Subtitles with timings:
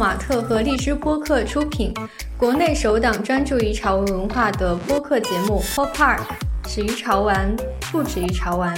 [0.00, 1.92] 马特和荔枝播客出品，
[2.38, 6.20] 国内首档专注于潮文文化的播客节目《Pop Park》，
[6.66, 7.54] 始于潮玩，
[7.92, 8.74] 不止于潮玩。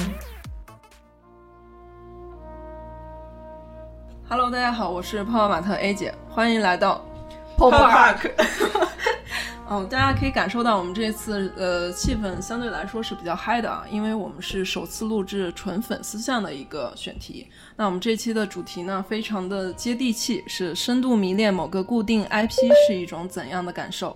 [4.28, 7.00] Hello，大家好，我是泡泡玛特 A 姐，欢迎来到
[7.56, 8.28] Pop Park。
[9.68, 17.48] 哦，大家可以感受到我们这次呃气氛相对来说是比较嗨的啊，因为我们是首次录制纯粉丝向的一个选题。
[17.76, 22.52] 那我们这期的主题呢，非常的接地气，是深度迷恋某个固定 IP
[22.86, 24.14] 是一种怎样的感受。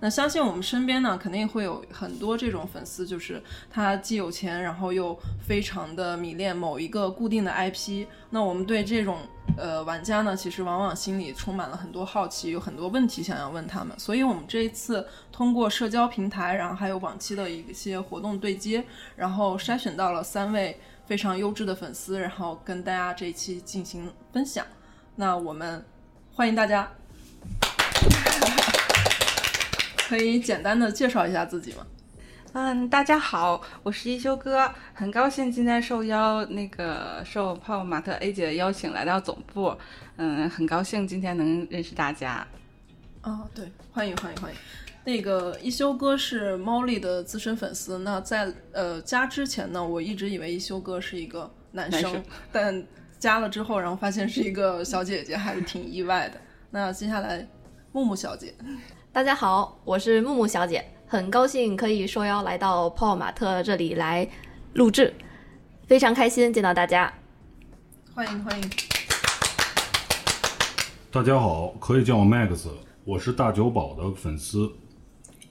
[0.00, 8.06] 那相信我们身边呢，肯定会有很多这种粉丝，就是他既有钱，然后又非常的迷恋某一个固定的 IP。
[8.30, 9.18] 那我们对这种
[9.56, 13.98] 呃玩家呢，其实往往心里充满了很多好奇，有很多问题想要问他们。
[13.98, 18.84] 所以我们这一次通过社交平台，然后还有往期的一些活动对接，
[19.16, 24.64] 然后筛选到了三位非常优质的粉丝，然后跟大家这一期进行分享。
[25.16, 25.84] 那我们
[26.34, 26.88] 欢迎大家。
[30.08, 31.86] 可以简单的介绍一下自己吗？
[32.54, 39.76] 嗯，大家好，我是一休哥，很高兴今天受邀那个受泡马特 A 姐的邀请来到总部，
[40.16, 42.46] 嗯，很高兴今天能认识大家。
[43.22, 44.58] 哦，对，欢迎欢迎欢迎。
[45.04, 52.82] 那个一休哥是猫力的资深粉丝，那在呃加之前呢，我一直以为一休哥是一个男生， 但
[53.18, 56.40] 加了之后，然后发现是一个小姐姐，还是挺意外的。
[56.70, 57.46] 那接下来
[57.92, 58.54] 木木小姐。
[59.18, 64.24] 大家好，我是木木小姐，很高兴可以受邀来到泡泡玛特这里来
[64.74, 65.12] 录制，
[65.88, 67.12] 非常开心见到大家，
[68.14, 68.70] 欢迎欢迎。
[71.10, 72.68] 大家好，可以叫我 Max，
[73.04, 74.70] 我是大酒保的粉丝，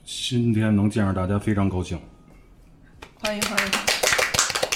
[0.02, 2.00] 今天能见着大家非常高兴，
[3.20, 3.72] 欢迎欢迎。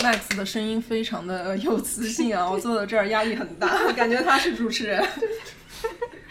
[0.05, 5.03] Max 的声音非常的有磁性啊，我坐在这儿压力很大，感觉他是主持人。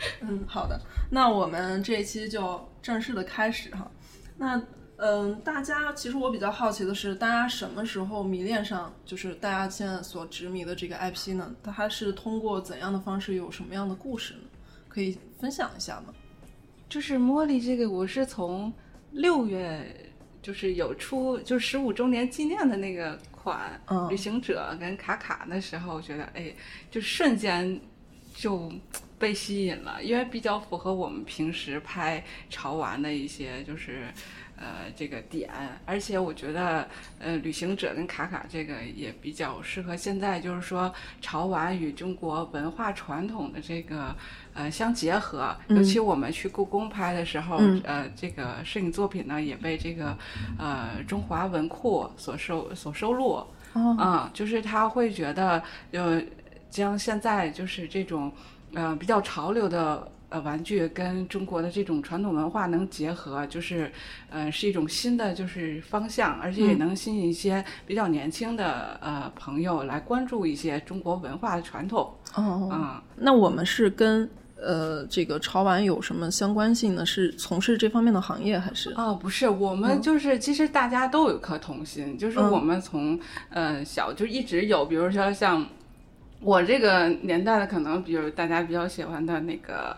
[0.21, 0.79] 嗯，好的。
[1.09, 3.89] 那我们这一期就正式的开始哈。
[4.37, 4.61] 那
[4.97, 11.55] 嗯，大家其实我比较好奇的是，大家什么时候迷恋上就是大家现在所执迷的这个 IP 呢？
[11.63, 14.41] 它是通过怎样的方式，有什么样的故事呢？
[14.87, 16.13] 可以分享一下吗？
[16.87, 18.71] 就是茉莉这个，我是从
[19.11, 20.11] 六月
[20.41, 26.53] 就是有出就是十五周年纪念的那个款《旅行者》跟卡卡的时候，我觉得哎，
[26.89, 27.79] 就瞬间
[28.35, 28.71] 就。
[29.21, 34.07] 被吸引了，因为比较符合我们平时拍潮玩的一些就是，
[34.57, 35.47] 呃，这个点，
[35.85, 36.87] 而且我觉得，
[37.19, 44.15] 呃，旅行者跟卡卡这个也比较适合现在，就是说潮玩与中国文化传统的这个
[44.55, 45.55] 呃相结合。
[45.67, 50.17] 尤其我们去故宫拍的时候，呃，这个摄影作品呢也被这个
[50.57, 53.45] 呃中华文库所收所收录。
[53.75, 56.19] 嗯，就是他会觉得，呃，
[56.71, 58.31] 将现在就是这种。
[58.73, 63.91] 呃，比较潮流的呃玩具跟中国的这种传统文化能结合，就是
[64.29, 72.13] 呃是一种新的就是方向，而且也能吸引一些比较年轻的呃朋友来关注一些中国文化的传统。
[72.35, 77.05] 哦，嗯，那我们是跟呃这个潮玩有什么相关性呢？
[77.05, 78.89] 是从事这方面的行业还是？
[78.91, 85.67] 哦，不是，我们就是其实大家都有颗童心，就是我们从呃小就一直有，比如说像。
[86.41, 89.95] 我这个年代的可能，比如大家比较喜欢的那个，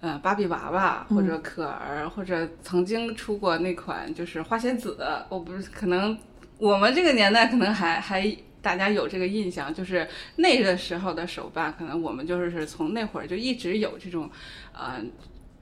[0.00, 4.96] 呃，芭比娃娃或者可儿，或者曾经出过那款就是花仙子，
[5.28, 6.16] 我不是可能
[6.58, 8.24] 我们这个年代可能还还
[8.62, 14.30] 大家有这个印象，就是那个时候的手办，可能我们就是是从那会儿就一直有这种，
[14.72, 15.02] 呃，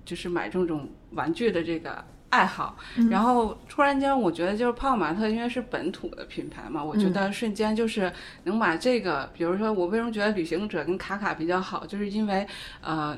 [0.05, 2.05] 就是买这种玩具的这个。
[2.33, 2.75] 爱好，
[3.11, 8.11] 然后突然间，我觉得就是泡泡玛特，因为是本土的品牌嘛，我觉得瞬间就是
[8.45, 12.47] 能把这个，比如说我为什么觉得旅行者跟卡卡比较好，就是因为
[12.81, 13.15] 呃，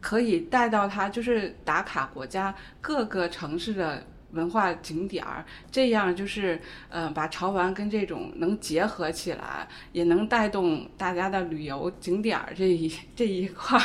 [0.00, 4.02] 可以带到它就是打卡国家各个城市的
[4.32, 13.84] 文化景点儿，这样就是呃把潮玩跟这种能结合起来，也能带动大家的旅游景点儿这一 这一块儿。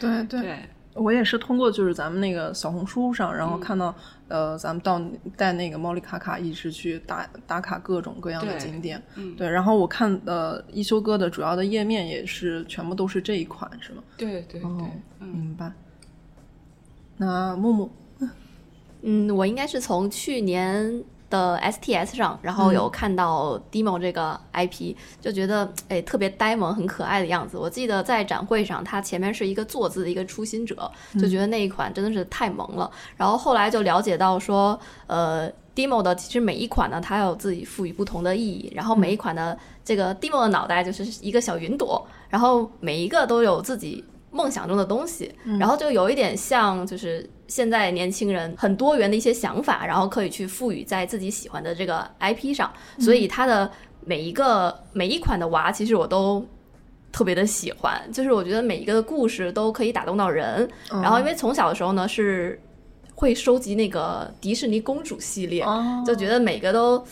[0.00, 0.68] 对对。
[0.98, 3.94] 我也是通过就是咱们那个小红书上，然后看到，
[4.28, 5.00] 呃，咱们到
[5.36, 9.02] 带那个猫丽卡卡一直去打打卡各种各样的景点，
[9.36, 14.02] 对，然后我看呃一休哥的主要的页面也是全部都是这一款，是吗？
[14.16, 14.70] 对对对，
[15.20, 15.72] 明白。
[17.16, 17.90] 那木木，
[19.02, 21.04] 嗯，我应该是从去年。
[21.30, 27.58] 的 STS 上，然后有看到 Demo 这个 IP，就觉得哎特别呆萌，很可爱的样子。
[27.58, 30.90] 我记得在展会上，它前面是一个坐姿的一个初心者，
[31.20, 32.90] 就觉得那一款真的是太萌了。
[33.16, 38.72] 然后后来就了解到说，呃，Demo 的其实每一款呢，它有自己赋予不同的意义。
[38.74, 53.70] 然后每一款的这个 Demo 的脑袋就是一个小云朵，然后每一个都有自己梦想中的东西，然后就有一点像，就是现在年轻人很多元的一些想法，然后可以去赋予在自己喜欢的这个 IP 上，所以它的
[54.04, 56.46] 每一个每一款的娃，其实我都
[57.10, 60.68] 特别的喜欢，就是我觉得每一个故事都可以打动到人。
[60.90, 62.60] 然后因为从小的时候呢，是
[63.14, 65.64] 会收集那个迪士尼公主系列，
[66.04, 67.02] 就觉得每个都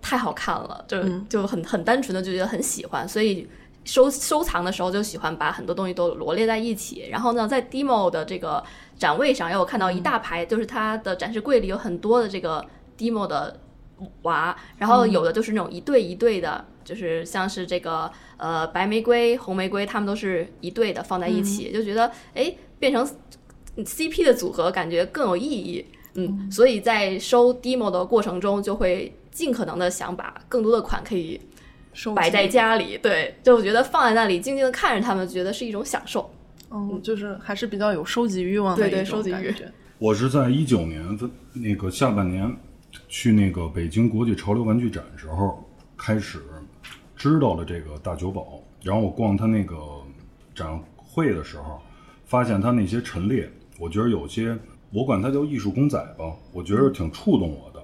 [0.00, 3.46] 太好看了，就就很很单纯的就觉得很喜欢，所以。
[3.84, 8.62] 收收藏的时候就喜欢把很多东西都罗列在一起，然后呢，在 Demo 的这个
[8.98, 12.64] 展位上，让我看到一大排，就是它的展示柜里有很多的这个
[12.96, 13.60] Demo 的
[14.22, 23.06] 娃，然后有的就是那种一对一对的，就是像是这个呃白玫瑰、红玫瑰，它们都是一对的放在一起，就觉得哎变成
[23.76, 25.84] CP 的组合感觉更有意义，
[26.14, 31.38] 嗯，所以在收 Demo 的过程中，就会尽可能的想把更多的款可以。
[32.14, 36.30] 摆在家里，对，就我觉得放在那里静静的看着他们，觉得是一种享受。
[36.70, 39.72] 嗯，就是还是比较有收集欲望的一种感觉。
[39.98, 42.52] 我是在一九年的那个下半年
[43.08, 45.64] 去那个北京国际潮流玩具展时候
[45.96, 46.42] 开始
[47.14, 49.76] 知道了这个大久保，然后我逛他那个
[50.52, 51.80] 展会的时候，
[52.24, 53.48] 发现他那些陈列，
[53.78, 54.58] 我觉得有些
[54.90, 57.80] 我管它叫艺术公仔吧，我觉得挺触动我的，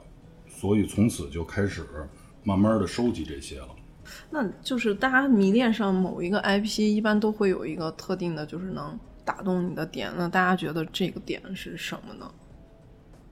[0.48, 1.86] 所以从此就开始
[2.42, 3.68] 慢慢的收集这些了。
[4.30, 10.12] 那就是大家迷恋上某一个 IP，一般都会有一个特定的，就是能打动你的点。
[10.16, 12.30] 那大家觉得这个点是什么呢？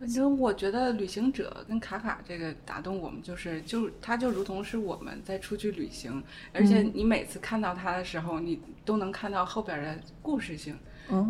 [0.00, 6.22] 反正我觉得旅行者跟卡卡这个打动我们，就是就它就如同是我们在出去旅行，
[6.52, 10.76] 而且你每次看到它的时候，你都能看到后边的故事性。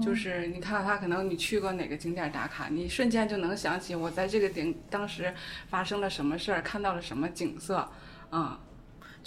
[0.03, 5.33] 就是你看到它，可能你去过哪个景点打卡，你瞬间就能想起我在这个点当时
[5.69, 7.87] 发生了什么事儿，看到了什么景色，
[8.33, 8.59] 嗯。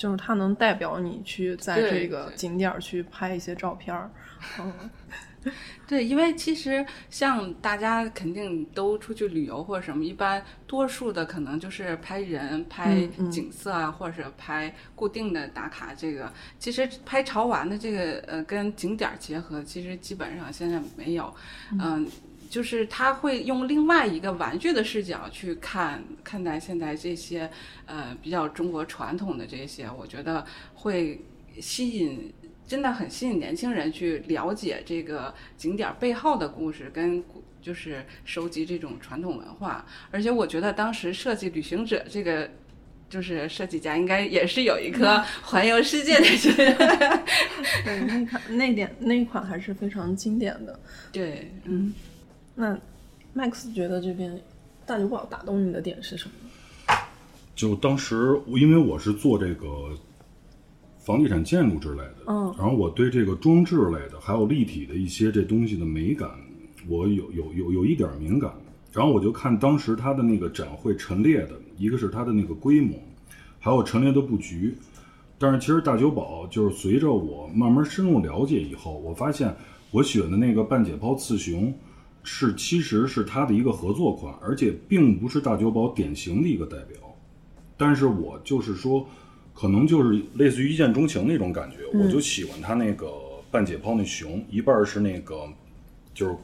[0.02, 4.10] 就是它能代表你去在这个景点去拍一些照片儿，
[4.60, 4.74] 嗯，
[5.88, 15.94] 对，因为其实像大家肯定都出去旅游或者什么，一般多数的可能就是拍人、拍景色啊，或者是拍固定的打卡。
[15.94, 21.32] 这个其实拍潮玩的这个呃跟景点结合，其实基本上现在没有，
[21.80, 22.10] 嗯。
[22.52, 27.50] 就是他会用另外一个玩具的视角去看看待现在这些，
[27.86, 31.22] 呃，比较中国传统的这些，我觉得会
[31.62, 32.34] 吸引，
[32.68, 37.24] 真的很吸引年轻人去了解这个景点背后的故事，跟
[37.62, 39.86] 就是收集这种传统文化。
[40.12, 42.50] 而且我觉得当时设计旅行者这个，
[43.10, 46.54] 就是设计家应该也是有一颗 环游世界的心。
[47.86, 50.78] 对，那款那点那款还是非常经典的。
[51.14, 51.94] 对，嗯。
[52.56, 52.78] 那
[53.36, 54.40] ，Max 觉得这边
[54.86, 56.96] 大酒保打动你的点是什么？
[57.56, 59.90] 就当时，因为我是做这个
[61.00, 66.30] 房地产建筑之类的，嗯，然后我对这个装置类的，还有立体的一些这东西的美感，
[66.88, 68.52] 我有有有有一点敏感。
[68.92, 72.98] 然后我就看当时他的那个展会陈列的，一个是它的那个规模，
[73.60, 74.76] 还有陈列的布局。
[75.38, 79.56] 但是其实大酒保就是随着我慢慢深入了解以后，我发现
[79.92, 81.74] 我选的那个半解剖刺熊。
[82.24, 86.98] 是，其实是它的一个合作款，而且并不是大酒保典型的一个代表。
[87.78, 89.08] 但是我就是说，
[89.56, 93.12] 可能就是类似于一见钟情那种感觉，我就喜欢它那个
[93.50, 95.48] 半解剖那熊，一半是那个，
[96.14, 96.36] 就是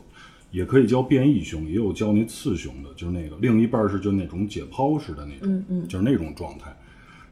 [0.50, 6.76] 也可以叫变异熊，也有叫那刺熊的，就是那个另一半是就那种解剖式的那种，嗯嗯，就是那种状态。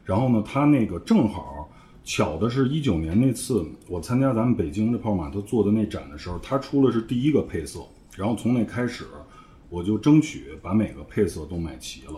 [0.04, 1.68] 然后呢，它那个正好
[2.04, 7.80] 巧的是一九年那次我参加咱们北京的泡玛特做的那展的时候，它出了是第一个配色。
[8.16, 9.04] 然后从那开始，
[9.68, 12.14] 我就争取把每个配色都买齐了。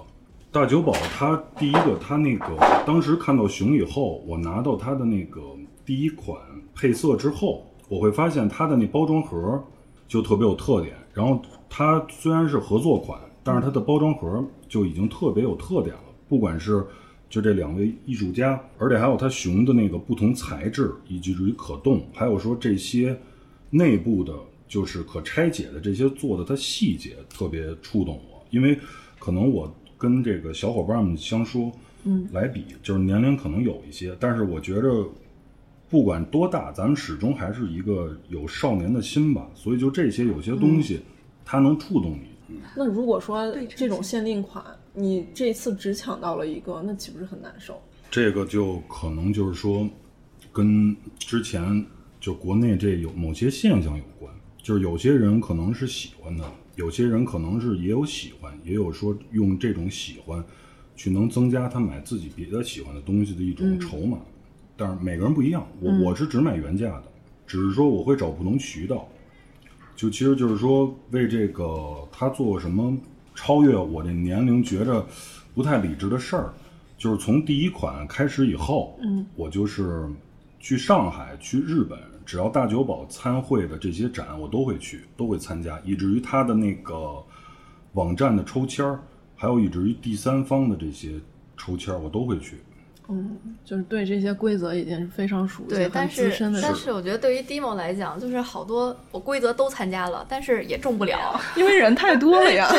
[0.52, 5.42] 大久保它第一个，它那个当时看到熊以后，我拿到它的那个
[5.84, 6.40] 第一款
[6.72, 9.60] 配色之后，我会发现它的那包装盒
[10.06, 10.94] 就特别有特点。
[11.12, 16.02] 然后它虽然是合作款，但是它的包装盒就已经特别有特点了。
[16.28, 16.86] 不管是
[17.28, 23.18] 就这两位艺术家，而且还有它熊的那个不同材质，以及于可动，还有说这些
[23.70, 24.32] 内部的。
[24.68, 28.78] 就是可拆解的这些做的，它细节特别触动我，因为
[29.18, 31.72] 可能我跟这个小伙伴们相说，
[32.04, 35.04] 嗯，来比，就是年龄可能有一些，但是我觉着
[35.88, 41.00] 不管多大，咱们始终还是一个有少年的心吧，所以就这些有些东西，
[41.44, 42.56] 它能触动你。
[42.76, 47.80] 那如果说这种限定款，你这次只抢到了一个，那岂不是很难受？
[48.10, 49.88] 这个就可能就是说，
[50.52, 51.84] 跟之前
[52.20, 54.32] 就国内这有某些现象有关。
[54.68, 56.44] 就是有些人可能是喜欢的，
[56.76, 60.44] 有些人可能是也有喜欢，也有说用这种喜欢，
[60.94, 64.18] 去能增加他买自己别的喜欢的东西的一种筹码。
[64.76, 67.04] 但是每个人不一样，我我是只买原价的，
[67.46, 69.08] 只是说我会找不同渠道，
[69.96, 72.94] 就其实就是说为这个他做什么
[73.34, 75.02] 超越我这年龄觉着
[75.54, 76.52] 不太理智的事儿，
[76.98, 80.06] 就是从第一款开始以后，嗯，我就是
[80.60, 87.22] 去上海、去日本，只要大久保参会的这些展，我都会去，都会参加，以至于他的那个
[87.92, 89.00] 网站的抽签儿，
[89.36, 91.12] 还有以至于第三方的这些
[91.56, 92.58] 抽签儿，我都会去。
[93.10, 102.68] 嗯，就是对这些规则已经是非常熟悉、对，但是但是我觉得对于 Demo 来讲，就是好多我规则都参加了，但是也中不了， 因为人太多了呀。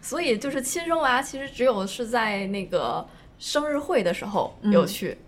[0.00, 3.04] 所以就是亲生娃，其实只有是在那个
[3.40, 5.18] 生日会的时候有去，嗯，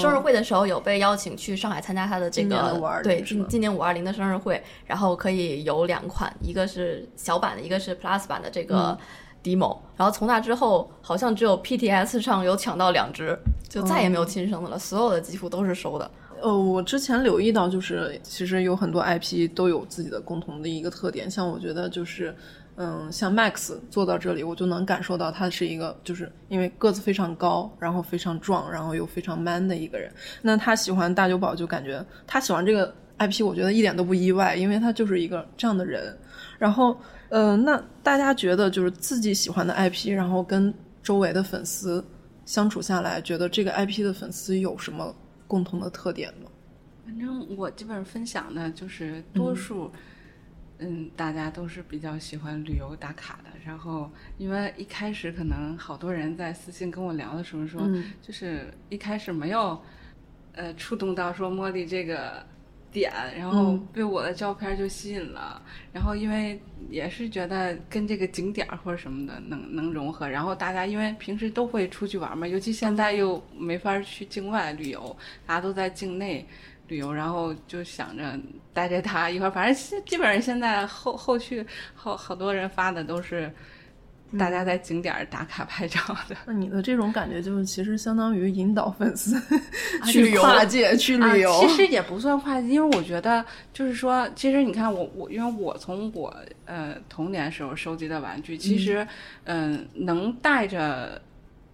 [0.00, 8.98] 生日会的时候有被邀请去上海参加他的这个对今今年五二零的生日会，然后可以有两款，一个是小版的，一个是 Plus 版的这个。
[9.42, 13.34] demo，然后从那之后，好像只有 PTS 上有抢到两只，
[13.70, 16.10] 就再也没有亲生的了，所有的几乎都是收的。
[16.42, 22.36] 呃，我之前留意到，就是其实有很多 IP 都有自己的共同的一个特点，像我觉得就是，
[22.82, 30.10] 嗯，像 Max 坐到这里，我就能感受到他是一个，就是因为个子非常高，然后非常壮，然后又非常 man 的一个人。
[30.40, 36.16] 那他喜欢大久保，就感觉他喜欢这个 IP，我觉得一点都不意外，因为他就是一个这样的人。
[36.58, 36.96] 然后。
[37.30, 42.04] 呃，那大家觉得就是自己喜欢的 IP，然后跟周围的粉丝
[42.44, 45.14] 相处下来，觉得这个 IP 的粉丝有什么
[45.46, 46.50] 共同的特点吗？
[47.04, 50.00] 反正我基本上分享的就是多数，嗯，
[51.16, 53.50] 大家都是比较喜欢旅游打卡的。
[53.64, 57.82] 然后，因为一开始可能好多人在私信跟我聊的时候说，
[58.22, 59.80] 就是一开始没有
[60.54, 62.44] 呃触动到说茉莉这个。
[62.92, 76.44] 点，然后被我的照片就吸引了，然后因为也是觉得跟这个景点或者什么的能能融合，然后大家因为平时都会出去玩嘛，尤其现在又没法去境外旅游，大家都在境内
[76.90, 78.38] 旅游，然后就想着
[78.74, 83.50] 带着他一块儿，反正基本上现在后后续好好多人发的都是。
[84.38, 89.36] 大家在景点打卡拍照的，那你的这种感觉就是其实相当于引导粉丝
[90.06, 91.50] 去跨界去旅游。
[91.62, 96.32] 其实也不算跨界，因为我觉得就是说，其实你看我我，因为我从我
[96.64, 99.04] 呃童年时候收集的玩具，其实
[99.46, 101.20] 嗯能带着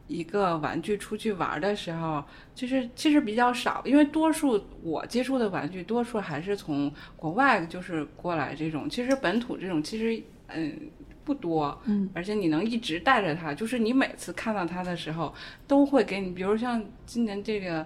[0.07, 2.23] 一个玩具出去玩的时候，
[2.55, 10.91] 就是其实比较少，因为多数我接触的玩具，多数还是从国外就是过来这种，其实本土这种其实嗯。
[11.27, 15.35] 不多，嗯，而且你能一直带着它，就是你每次看到它的时候，
[15.67, 17.85] 都会给你，比如像今年这个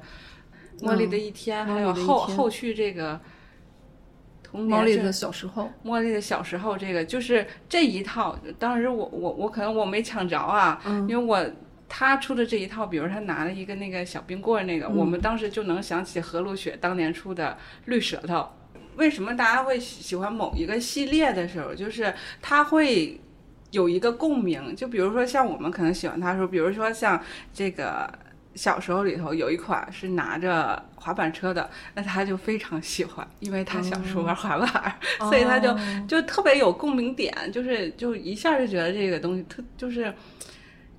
[0.80, 3.18] 茉莉的一天，还有后后续这个
[4.42, 8.38] 童年茉莉的小时候，茉莉的小时候，这个就是这一套。
[8.58, 11.42] 当时我我我可能我没抢着啊，因为我
[11.90, 18.48] 他出的这一套，比如他拿了一个那个小冰棍儿，那个我们当时就能想起何露雪当年出的绿舌头。
[18.96, 23.20] 为什么大家会喜欢某一个系列的时候，就是他会。
[23.72, 27.22] 有一个共鸣，就比如说像我们可能喜欢他说，比如说像
[27.54, 28.12] 这个
[28.56, 35.72] 小时候里头有一款是拿着滑板车的，那他就非常喜欢，因为他小时候玩滑板，所以他就
[36.08, 40.12] 就特别有共鸣点，就是就一下就觉得这个东西特就是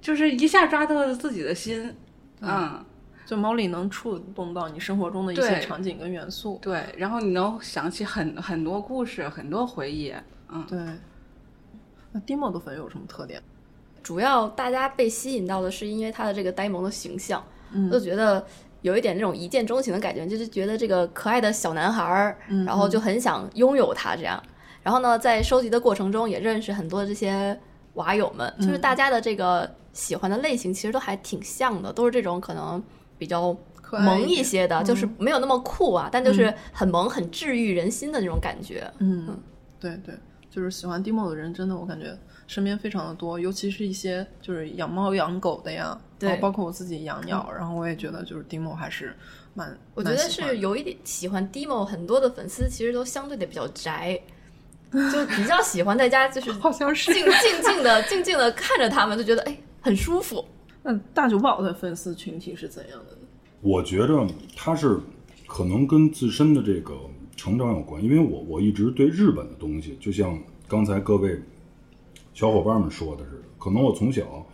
[0.01, 1.96] 就是一下抓到了自己的心，
[2.41, 2.84] 嗯，
[3.25, 10.13] 就猫里能触动到你生活中的一些场景跟元素，对，然后你能想起很很多故事，很多回忆，
[10.50, 10.79] 嗯，对。
[12.12, 13.41] 那 demo 的粉有什么特点？
[14.03, 17.41] 主要大家被吸引到的是因为他的这个呆萌的形象，
[17.72, 18.43] 嗯，就觉得
[18.81, 24.41] 有一点那种一见钟情的感觉，就是觉得这个可爱的小男孩儿，然后就很想拥有他这样。
[24.84, 27.58] 然后呢，在收集的过程中也认识很多这些
[27.93, 32.82] 娃友们，就是大家的这个喜欢的类型其实都还挺像的，都是这种可能
[33.18, 33.56] 比较
[33.92, 38.92] 萌一些的，就是没有那么酷啊，但就是很萌、很治愈人心的那种感觉。
[39.00, 39.40] 嗯，
[39.80, 40.16] 对对。
[40.54, 42.14] 就是喜欢 Demo 的人，真的我感觉
[42.46, 49.16] 身边非常的多，尤其是一些就是养猫养狗的呀，对，包括我自己养鸟，然后我也觉得就是 Demo 还是
[49.54, 54.20] 蛮，我觉得是有一点喜欢 Demo，很多的粉丝其实都相对的比较宅，
[54.92, 57.14] 就比较喜欢在家就是好像是。
[57.14, 60.46] 静静静的静静的看着他们，就觉得哎很舒服。
[60.84, 63.28] 那大酒保的粉丝群体是怎样的呢？
[63.60, 64.98] 我觉着他是
[65.46, 66.96] 可能跟自身的这个。
[67.38, 71.42] 成长有关，因为我我一直对日本的东西，就像刚才各位
[72.36, 74.46] 小伙伴们说的似的，可能我从小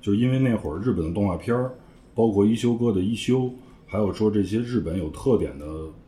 [0.00, 1.74] 就因为那会儿日本的动画片儿，
[2.14, 3.52] 包括一休哥的一休，
[3.86, 5.66] 还有说这些日本有特点的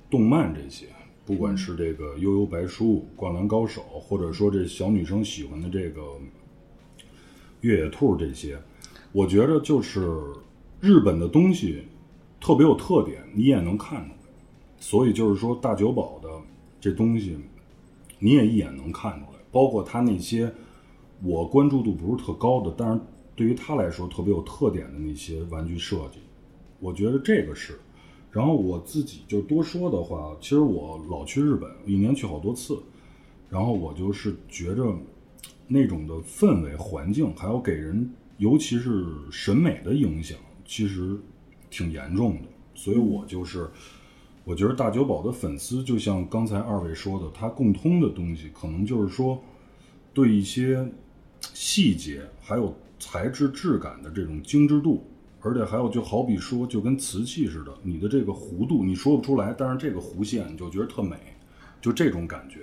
[0.09, 0.87] 动漫这些，
[1.27, 6.01] 不管是这个悠悠白书、灌篮高手，或者说这小女生喜欢的这个
[7.65, 8.59] 越野兔这些，
[9.11, 10.07] 我觉着就是
[10.83, 11.83] 日本的东西
[12.39, 14.19] 特别有特点，你也能看出来。
[14.79, 16.29] 所以就是说大久保的
[16.79, 17.39] 这东西，
[18.19, 20.53] 你也一眼能看出来，包括他那些
[21.23, 23.01] 我关注度不是特高的，但是
[23.35, 26.19] 对于他来说特别有特点的那些玩具设计，
[26.81, 27.81] 我觉得这个是。
[28.31, 32.77] 然后我自己就多说的话，其实我老去日本，一年去好多次，
[33.49, 34.95] 然后我就是觉着
[35.67, 41.17] 那种的氛围、环境，还有给人，尤其是审美的影响，其实
[41.71, 42.49] 挺严重的。
[42.75, 43.69] 所以我就是，
[44.45, 49.43] 我觉得大久保的粉丝，就像刚才二位说的，他共通的东西，可能就是说，
[50.13, 50.87] 对一些
[51.41, 55.05] 细节还有材质质感的这种精致度。
[55.47, 61.17] 而且还有，就好比说，就跟瓷器似的，你的这个弧度你说不出来，但是这个弧线你就觉得特美，
[61.83, 62.61] 就这种感觉。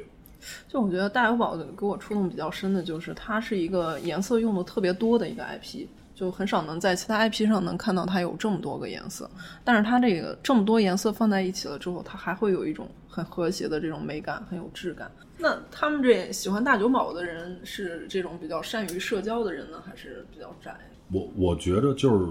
[0.67, 9.29] 就我觉得大友宝给我触动比较深的就是，它是一个颜色用的特别多的一个 IP，就很少能在其他 IP 上能看到它有这么多个颜色。
[9.63, 15.11] 但是它这个这么多颜色放在一起了之后，它还会有一种很和谐的这种美感，很有质感。
[15.37, 20.75] 那他们这喜欢大酒保的人是这种比较善于社交的人呢，还是比较宅？
[21.11, 22.25] 我我觉得就是。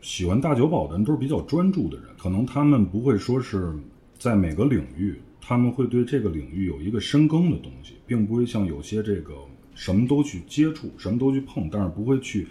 [0.00, 3.74] 喜欢大酒保的人都是比较专注的人，可能他们不会说是
[4.16, 9.32] 在每个领域，他们会对这个领域有一个深耕的东西，并不会像有些这个
[9.74, 12.46] 什么都去接触，什么都去碰，但是不会去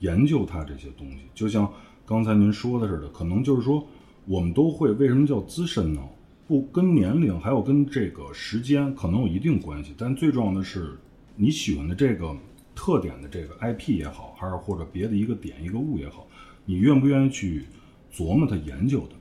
[0.00, 1.18] 研究它这些东西。
[1.32, 1.72] 就像
[2.04, 3.86] 刚才您说的似的，可能就是说
[4.24, 6.02] 我们都会为什么叫资深呢？
[6.48, 10.98] 不跟年龄还有跟这个时间可能有一定关系，但最重要的是
[11.36, 12.36] 你喜欢的这个
[12.74, 16.26] 特点的这个 IP 也好，还是或者别的一个点一个物也好。
[16.64, 17.66] 你愿不愿意去
[18.12, 19.16] 琢磨它、研究它，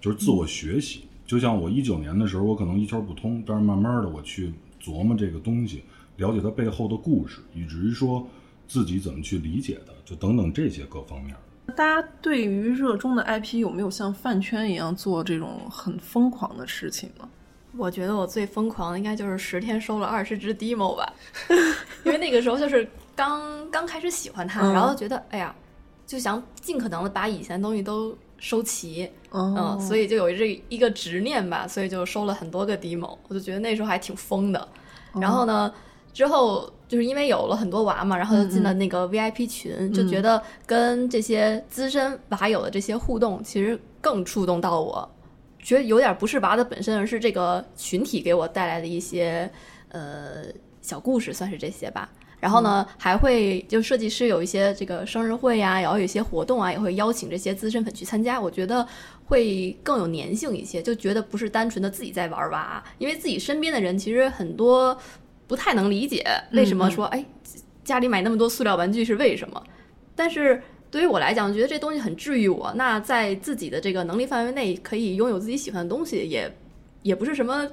[0.00, 1.02] 就是自我学习。
[1.26, 4.52] 就像我一九年的时候，我可能一窍不通，但是慢慢的我去
[4.82, 5.82] 琢磨这个东西，
[6.16, 8.26] 了解它背后的故事，以至于说
[8.68, 11.34] 自己怎么去理解的，就等等这些各方面。
[11.74, 17.28] 大家对于热衷的 IP 有没有像饭圈一样做这种很疯狂的事情呢？
[17.76, 21.12] 我觉得我最疯狂的应该就是十天收了二十只 demo 吧，
[22.04, 25.54] 因为那个时候就是刚刚开始喜欢它，然后觉得哎呀。
[26.06, 34.68] 就想尽可能的把以前的东西都收齐，嗯，所以就有这一个执念吧，所以就收了很多个 demo，我就觉得那时候还挺疯的。
[35.20, 35.72] 然后呢，
[36.12, 45.08] 之后就是因为有了很多娃嘛，然后就进了那个 VIP 群，就觉得跟这些资深娃友的这些互动，其实更触动到我，
[45.58, 49.50] 觉得有点不是娃的本身，而是这个群体给我带来的一些
[49.88, 50.44] 呃
[50.82, 52.10] 小故事，算是这些吧。
[52.40, 58.40] 然后呢，还会就设计师有一些这个生日会呀，然后有一些活动啊，也会邀请这些资深粉去参加。
[58.40, 58.86] 我觉得
[59.24, 64.96] 会更有粘性一些，就觉得不是单纯的自己在玩娃，因为自己身边的人其实很多
[65.46, 67.24] 不太能理解为什么说哎
[67.82, 69.62] 家里买那么多塑料玩具是为什么。
[70.14, 72.72] 但是对于我来讲，觉得这东西很治愈我。
[72.76, 76.50] 那在自己的这个能力范围内，可以拥有自己喜欢的东西，也
[77.02, 77.68] 也不是什么。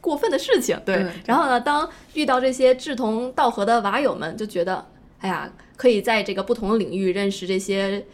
[0.00, 1.06] 过分的事情，对。
[1.24, 4.86] 然后呢，当遇到这些志同道合的娃友们，就觉得，
[5.20, 8.04] 哎呀，可以在这个不同的领域认识这些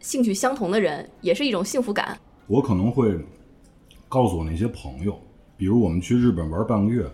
[0.00, 2.18] 兴趣相同的人，也是一种幸福感。
[2.46, 3.18] 我可能会
[4.08, 5.18] 告诉我那些朋友，
[5.56, 7.06] 比如我们去日本玩半个月，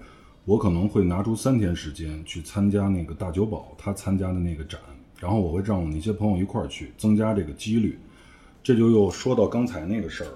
[0.44, 4.80] 我可能会拿出三天时间去参加那个大久保他参加的那个展，
[5.18, 7.98] 然后我会让我那些朋友一块儿去，增加这个几率。
[8.62, 10.32] 这就又说到刚才那个事儿了。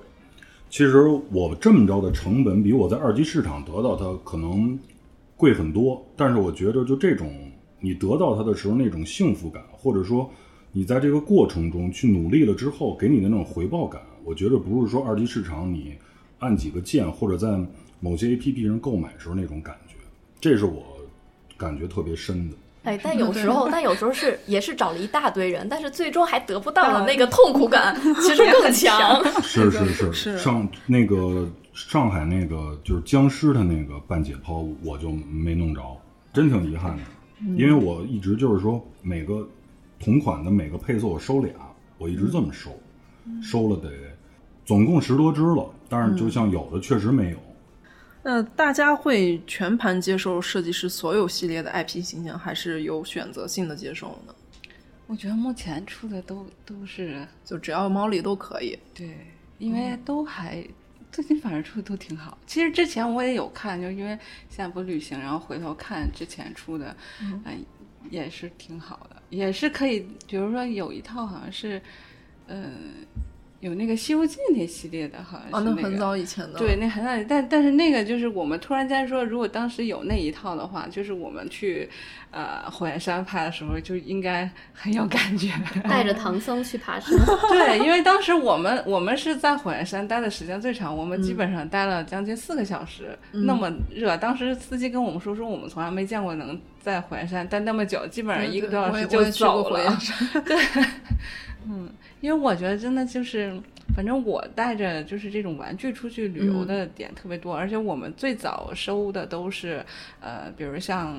[0.74, 4.76] 其实我这么着的成本比我在二级市场得到它可能
[5.36, 7.32] 贵很多，但是我觉得就这种
[7.78, 10.28] 你得到它的时候那种幸福感，或者说
[10.72, 15.94] 你在这个过程中去努力了之后给你的那种回报感，我觉得不是说二级市场你
[16.40, 17.56] 按几个键或者在
[18.00, 19.94] 某些 APP 上购买时候那种感觉，
[20.40, 20.82] 这是我
[21.56, 22.56] 感觉特别深的。
[22.84, 29.24] 哎， 但有时候，但有时候是也是找了一大堆人，但是最终还得不到的那个痛苦感， 其实更强。
[29.42, 35.82] 是是是，上那个上海那个就是僵尸的那个半解剖，我就没弄着，
[36.32, 37.02] 真挺遗憾的。
[37.56, 39.46] 因为我一直就是说每个
[39.98, 41.52] 同款的每个配色我收俩，
[41.98, 42.70] 我一直这么收，
[43.42, 43.90] 收了得
[44.64, 47.36] 总共十多只了，但是就像有的确实没有。
[48.26, 54.34] 那大家会全盘接受设计师所有系列的 IP 形象，还是有选择性的接受呢？
[55.06, 58.78] 我觉得目前出的都都是，就只要猫里都可以。
[58.94, 59.14] 对，
[59.58, 60.66] 因为都还
[61.12, 62.38] 最近反正出的都挺好。
[62.46, 67.44] 其实之前我也有看，就因为现在不旅行，然后回头看之前出的，嗯，
[68.08, 70.00] 也是挺好的，也是可以。
[70.26, 71.78] 比如说有一套好像是，
[72.46, 72.72] 嗯。
[73.64, 76.58] 有那个《西游记》那系列的，好像是那很早以前的。
[76.58, 81.88] 对，那很早，但但是那个就是我们突然间说，如果当时有那一套的话，就是我们去
[82.30, 85.50] 呃火焰山拍的时候，就应该很有感觉。
[85.88, 87.18] 带着 唐僧去爬山。
[87.48, 94.14] 对，因为当时我们我们是在火焰山待的时间最长，我们基本上待了将近四个小时，那么热。
[94.18, 99.98] 当时司机跟我们说，说我们从来没见过能在火焰山待那么久，基本上一个多小时就走了。
[100.44, 100.56] 对，
[101.66, 101.88] 嗯。
[102.20, 103.54] 因为我觉得真的就是，
[103.94, 109.84] 反正我带着就是这种玩具出去旅游的点特别多，而且我们最早收的都是，
[110.20, 111.18] 呃，比如像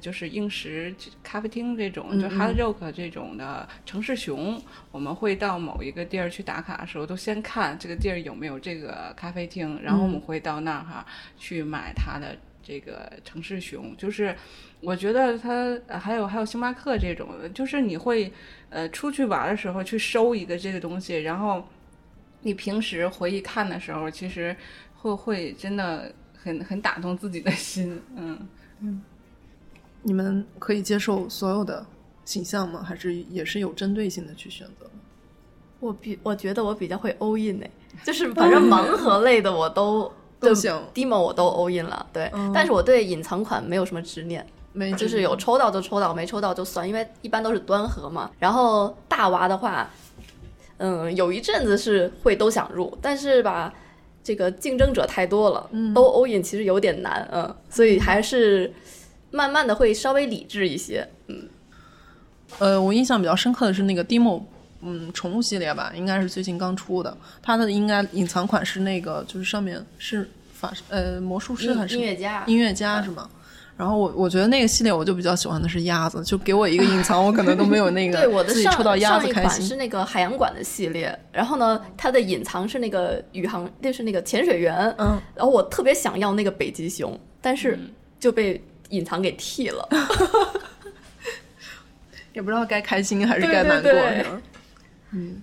[0.00, 11.04] 就是应时咖啡厅这种，就 Hard Rock 这种的城市熊，我们会到某一个地儿去打卡的时候，都先看这个地儿有没有这个咖啡厅，然后我们会到那儿哈
[11.36, 14.34] 去买它的这个城市熊，就是。
[14.82, 18.30] 我觉得它还有还有星巴克这种的，就是你会
[18.68, 21.66] 呃出去玩的时候去收一个这个东西，然后
[22.42, 24.54] 你平时回忆看的时候，其实
[24.94, 28.38] 会会真的很很打动自己的心，嗯
[28.80, 29.02] 嗯。
[30.02, 31.84] 你们可以接受所有的
[32.26, 32.82] 形象吗？
[32.82, 34.88] 还是也是有针对性的去选择？
[35.80, 37.70] 我比我觉得我比较会 all in 哎，
[38.04, 44.46] 就是反正盲盒类的我都都行，demo 我都 all in 了，对，但是我对隐藏款没有什么执念。
[44.72, 48.30] 没，就是有抽到就抽到，没抽到就算，因为一般都是端盒嘛。
[48.38, 49.88] 然后大娃的话，
[50.76, 53.72] 嗯，有一阵子是会都想入，但是吧，
[54.22, 58.70] 这个竞争者太多了，都 all in 其实有点难，嗯，所以还是
[59.30, 61.48] 慢慢的会稍微理智一些，嗯。
[62.58, 64.42] 呃，我印象比较深刻的是那个 Demo，
[64.86, 72.44] 嗯，宠物系列吧，应该是最近刚出的，它的应该隐藏款是那个，就是上面是法呃魔术师还是音乐家？
[72.46, 73.28] 音乐家是吗？
[73.76, 78.16] 然后我我觉得那个系列我就比较喜欢的是鸭子，就给我一个隐藏，我可能都没有那个。
[78.24, 84.74] 对，我的上上一款是那个海洋馆的系列，然后呢，它的隐藏是那个宇航，就是那个潜水员。
[84.96, 85.20] 嗯。
[85.34, 87.78] 然后我特别想要那个北极熊，但是
[88.18, 89.86] 就被隐藏给替了。
[92.32, 93.92] 也不知道该开心还是该难过。
[95.16, 95.42] 嗯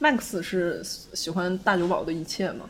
[0.00, 2.68] ，Max 是喜欢大久保的一切吗？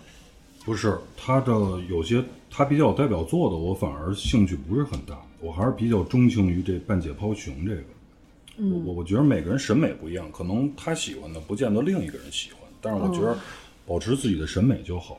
[0.65, 1.53] 不是，他的
[1.91, 2.25] 有些。
[2.57, 7.83] 他比较有代表作的，我反而兴趣不是很大，我还是比较钟情于这半解剖熊这个。
[8.59, 13.37] 我我觉得每个人审美不一样，可能他喜欢的不见得另一个人喜欢，但是我觉得
[13.85, 15.19] 保持自己的审美就好。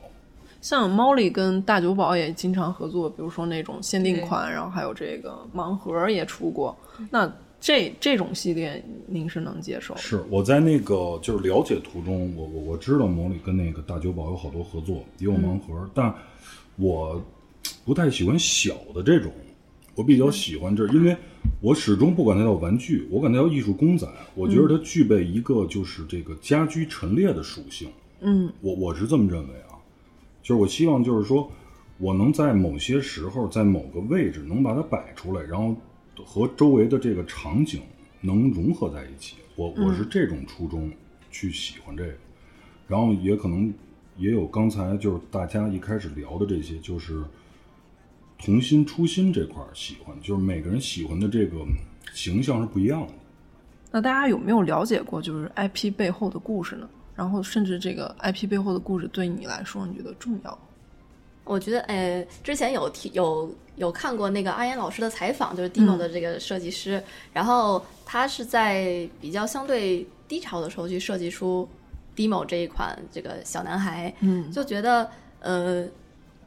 [0.60, 6.76] 像猫里跟大酒保也经常合作，比如说那种限定款，然后还有这个盲盒也出过。
[7.10, 9.96] 那这这种系列您是能接受？
[9.96, 16.14] 是我在那个就是了解途中，我我我知道猫里跟那个大酒保有好多合作，也有盲盒，但。
[16.78, 17.18] 我
[17.86, 19.32] 不太喜欢小的这种，
[19.94, 21.16] 我比较喜欢这，因为
[21.62, 27.88] 我始终不管它叫玩具，我管它叫艺术公仔，我觉得它具备一个就是这个家居陈列的属性。
[28.20, 29.75] 嗯，我我是这么认为啊，
[30.46, 31.50] 就是我希望就是说
[31.98, 35.74] 我能在某些时候在某个位置能把它摆出来，然后
[36.24, 37.82] 和周围的这个场景
[38.20, 39.38] 能融合在一起。
[39.56, 40.88] 我我是这种初衷
[41.32, 42.14] 去喜欢这个，
[42.86, 43.74] 然后也可能。
[44.18, 47.22] 也有刚才就是大家一开始聊的这些，就是
[48.38, 51.58] 童心初心这块喜欢，就是每个人喜欢的这个
[52.14, 53.12] 形象是不一样的。
[53.90, 56.88] 那大家有没有了解过就是 IP 背后的故事呢？
[57.16, 60.58] 然后甚至这个 IP 背后的故事对你来说，你觉得重要？
[61.42, 67.02] 我觉得，呃，之前有提有有看过那个阿岩老师的采访，就是 Dino 的这个设计师，
[67.32, 71.68] 然后他是在比较相对低潮的时候去设计出。
[72.16, 75.06] Demo 这一款这个小男孩，嗯，就觉得
[75.38, 75.86] 呃，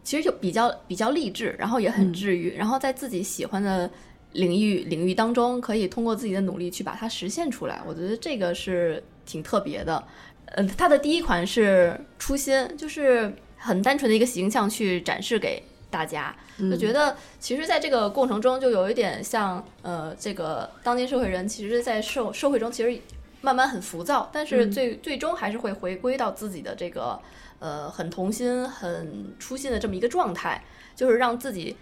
[0.03, 3.87] 其实就比较比较励志，然后也很治愈，然后在自己喜欢的
[4.31, 7.83] 领域领域当中，可以通过自己的努力去把它实现出来。
[7.85, 10.03] 我觉得这个是挺特别的。
[10.55, 23.01] 呃，它的第一款是初心，就是很单纯的一个形象去展示给大家，就觉得其实在这个过程中，就有一点像呃，这个当今社会人，其实，在社社会中其实。
[23.41, 27.17] 慢慢很浮躁，但是最最终还是会回归到自己的这个
[27.59, 30.61] 呃很童心、很初心的这么一个状态，
[30.93, 31.73] 就是让自己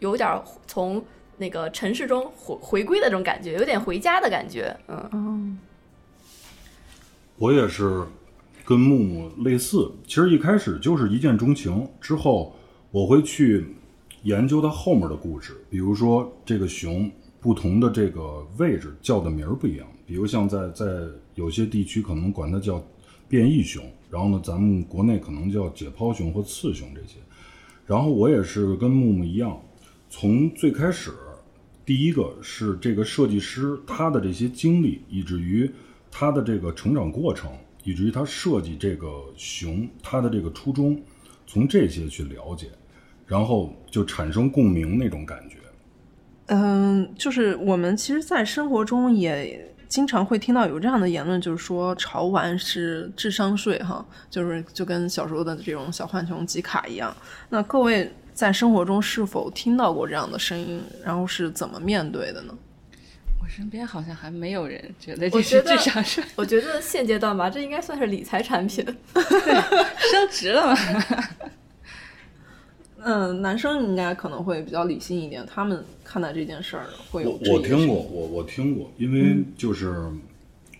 [0.00, 1.04] 有点从
[1.36, 4.76] 那个尘世中回回归的这种感觉，有点回家的感觉。
[4.88, 5.56] 嗯，
[7.36, 8.04] 我也是
[8.64, 12.54] 跟木木类似，其实一开始就是一见钟情，之后
[12.90, 13.66] 我会去
[14.22, 19.86] 研究它后面的故事，比如说这个熊不同的这个位置叫的名儿不一样。
[20.06, 20.84] 比如像在在
[21.34, 22.82] 有些地区可能管它叫
[23.28, 27.16] 变异熊，然后呢，咱们国内可能叫解剖熊或刺熊这些。
[27.84, 29.60] 然后我也是跟木木一样，
[30.08, 31.10] 从最开始，
[31.84, 35.70] 第一个是这个设计师他的这些经历，以至于
[36.16, 37.50] 他的这个成长过程，
[37.82, 40.96] 以至于他设计这个熊，他的这个初衷，
[41.44, 42.68] 从这些去了解，
[43.26, 45.56] 然后就产生共鸣那种感觉。
[46.46, 57.12] 嗯，就是我们其实，在生活中也经常会听到有这样的言论，就是说潮玩是智商税，哈，就是就跟小时候的这种小浣熊集卡一样。
[57.48, 60.80] 那各位在生活中是否听到过这样的声音？
[61.02, 62.56] 然后是怎么面对的呢？
[63.54, 66.24] 我身边好像还没有人觉得这是智商税。
[66.34, 70.76] 我觉得现阶段吧，这应该算是理财产品，升值了嘛。
[72.98, 77.38] 嗯，男生应该可能会比较理性一点，他们看待这件事儿会有。
[77.48, 80.04] 我听过，我我听过，因为就是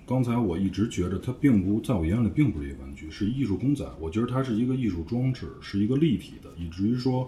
[0.05, 3.85] 刚才我一直觉得它并不在我眼里并不是一个玩具，是艺术公仔。
[4.01, 7.25] 我觉得它是一个艺术装置，是一个立体的，以至于说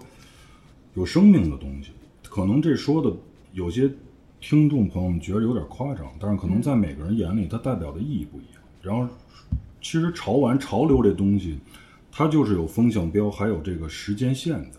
[0.94, 1.92] 有生命的东西。
[2.28, 3.16] 可能这说的
[3.52, 3.88] 有些
[4.48, 8.62] 听众朋友们觉得有点夸张，但是可能在每个人眼里，它代表的意义不一样。
[8.80, 9.12] 然后，
[9.82, 11.58] 其实潮玩潮流这东西，
[12.12, 14.78] 它就是有风向标，还有这个时间线的。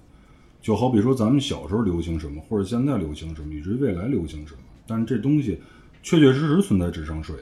[0.62, 5.60] 就好比说，咱们小时候流行什么，或者现在流行什么，以至于未来流行什么，但是这东西
[6.02, 7.36] 确确实实存在智商税，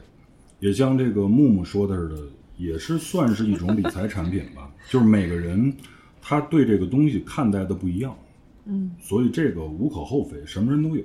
[0.60, 2.18] 也像这个木木说的似的，
[2.58, 4.68] 也是算是一种理财产品吧。
[4.90, 5.72] 就是每个人
[6.20, 8.18] 他对这个东西看待的不一样，
[8.66, 11.04] 嗯，所以这个无可厚非，什么人都有，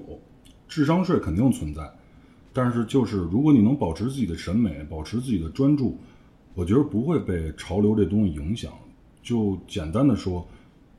[0.70, 1.82] 智商税肯定存在，
[2.54, 5.98] 但是就是如果你能保持自己的审美，保持自己的专注，
[6.54, 8.72] 我觉得不会被潮流这东西影响。
[9.22, 10.48] 就简单的说。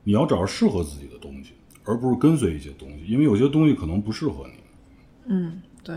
[0.04, 1.52] 你要找适合自己的东西，
[1.84, 4.54] 而不是跟随一些东西，因为有些东西可能不适合你。
[5.26, 5.94] 嗯，对。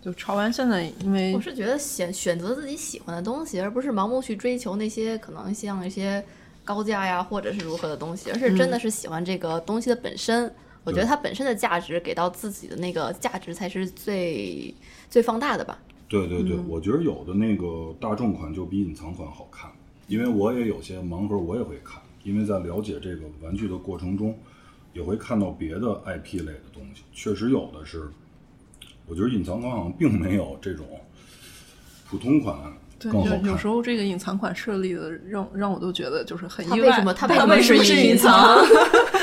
[0.00, 6.24] 就潮玩现在，因为我是觉得选选择自己喜欢的东西，而不是盲目去追求那些可能像一些
[6.64, 10.50] 高价呀，或者是如何的东西，而是真的是喜欢这个东西的本身。
[10.86, 14.72] 我觉得它本身的价值给到自己的那个价值才是最
[15.10, 15.76] 最放大的吧。
[16.08, 19.68] 对对对，我觉得有的那个大众款就比隐藏款好看，
[20.06, 22.00] 因为我也有些盲盒，我也会看。
[22.22, 24.36] 因为在了解这个玩具的过程中，
[24.92, 28.08] 也会看到别的 IP 类的东西，确实有的是，
[29.06, 30.86] 我觉得隐藏款好像并没有这种
[32.08, 32.56] 普通款
[33.00, 33.44] 更好看。
[33.44, 38.64] 有时候这个隐藏款设立的让让我都觉得就是很意外，为什么它为什么是隐藏？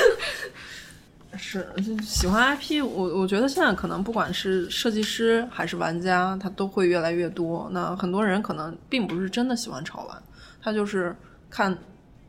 [1.36, 1.66] 是
[2.02, 7.68] 喜欢 IP，我我觉得现在可能不管是设计师还是玩家，他都会越来越多。
[7.72, 10.22] 那很多人可能并不是真的喜欢潮玩，
[10.62, 11.14] 他就是
[11.50, 11.76] 看。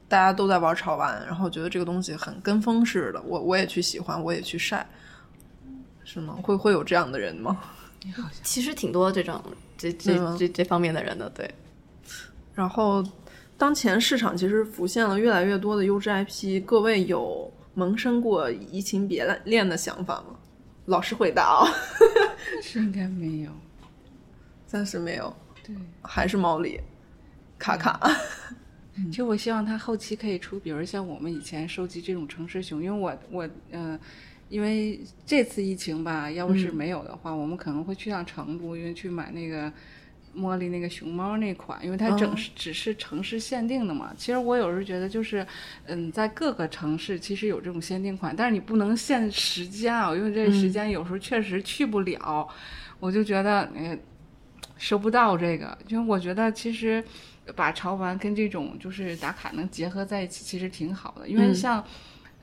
[0.08, 4.88] 大家都在玩潮玩，然后觉得这个东西很跟风似的，我我也去喜欢，我也去晒，
[6.04, 6.38] 是吗？
[6.44, 7.60] 会会有这样的人吗？
[8.44, 9.44] 其实挺多这种
[9.76, 11.52] 这这这这方面的人的，对。
[12.54, 13.04] 然后，
[13.58, 20.40] 当前市场其实浮现了越来越多的优质 IP，各位有萌生过移情别恋的想法吗？
[20.86, 21.68] 老实回答啊，
[22.62, 23.52] 是应该没有，
[24.66, 25.36] 暂时没有。
[25.64, 26.80] 对，还是猫里
[27.58, 28.00] 卡卡。
[29.12, 34.00] 其实我希望他后期可以出，比如像我们以前收集这种城市熊，因为我我嗯，
[34.48, 39.70] 因为这次疫情吧，要不是没有的话，我们可能会去趟成都，因为去买那个
[40.36, 44.14] 茉莉那个熊猫那款，因为它整是只是城市限定的嘛。
[44.18, 45.46] 其实我有时候觉得就是，
[45.86, 52.48] 嗯，在各个城市其实有这种限定款，但是你不能限时间啊，因为这时间有时候确实去不了，
[53.00, 54.00] 我就觉得嗯
[54.78, 57.04] 收不到这个，因为我觉得其实。
[57.56, 61.30] 把潮玩跟这种就是打卡能结合在一起，其实挺好的。
[61.30, 61.86] 因为像，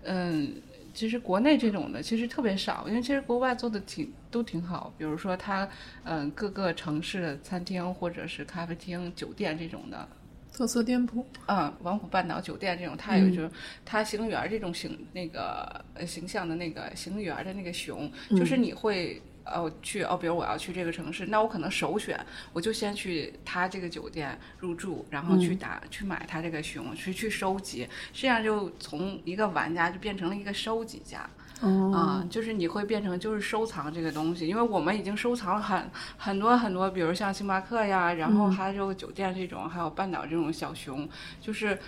[0.05, 0.55] 嗯，
[0.95, 4.93] 其实国内这种的其实特别少，因为其实国外做的挺都挺好。
[4.99, 5.69] 比如说它，
[6.05, 10.09] 嗯，各个城市的餐厅或者是咖啡厅、酒店这种的
[10.53, 13.51] 特色店铺，嗯，王府半岛酒店这种，它有就是
[13.85, 19.21] 它行园这种形那个形象的那个行园的那个熊，就是你会。
[19.45, 22.19] 哦，去哦，比如我要去这个城市，那我可能首选，
[22.53, 31.29] 我就先去他这个酒店入住，然后去打去买他这个熊，去去收集，这样就从一个玩家就变成了一个收集家。
[31.63, 41.09] 啊，就是你会变成就是收藏这个东西，因为我们已经收藏了很很多很多，比如像星巴克呀，然后还有酒店这种，还有半岛这种小熊，
[41.41, 41.79] 就是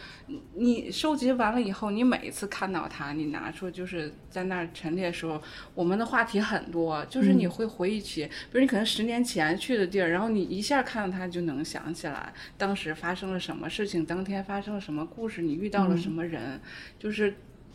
[0.54, 5.42] 你收集完了以后，你每一次看到它，你拿出就是在那儿陈列的时候，
[5.74, 16.60] 我们的话题很多，就是你会回忆起，比如你可能十年前去的地儿，然后你一下看到它就能想起来当时发生了什么事情，当天发生了什么故事，你遇到了什么人，
[16.96, 17.34] 就是。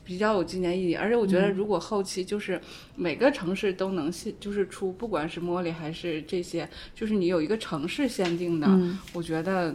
[0.09, 2.59] 比较有纪念意义，而且我觉得，如果后期就是
[2.95, 8.67] 每个城市都能限，就是出，不管是茉莉还是这些，就是你有一个城市限定的，
[9.13, 9.71] 我觉得，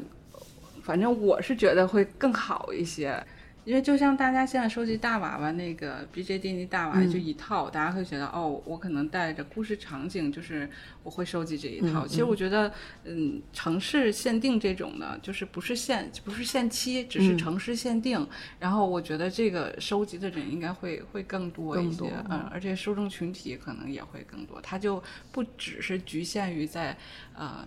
[0.83, 3.25] 反正我是觉得会更好一些。
[3.65, 10.69] 因为就像大家现在收集大娃娃那个 B J D 那大娃就一套，大家会觉得哦，我可能带着故事场景，就是
[11.03, 12.07] 我会收集这一套。
[12.07, 12.71] 其实我觉得，
[13.05, 18.27] 嗯，城市限定这种的，就是不是限不是限期，只是城市限定。
[18.59, 24.61] 然后我觉得这个收集的人应该会会更多一些，嗯，而且受众群体可能也会更多。
[24.61, 26.97] 它就不只是局限于在
[27.35, 27.67] 呃。